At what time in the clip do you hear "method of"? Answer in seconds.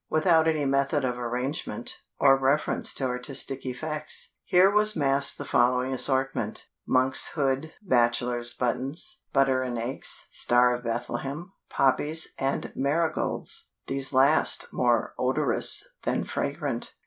0.65-1.15